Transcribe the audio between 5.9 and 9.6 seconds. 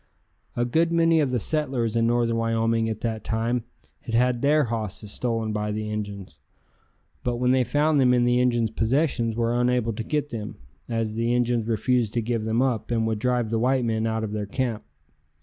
Injuns, but when they found them in the Injuns' possession were